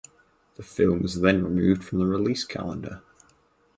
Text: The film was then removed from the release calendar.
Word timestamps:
The 0.55 0.63
film 0.63 1.03
was 1.03 1.21
then 1.21 1.43
removed 1.43 1.83
from 1.83 1.99
the 1.99 2.07
release 2.07 2.43
calendar. 2.43 3.03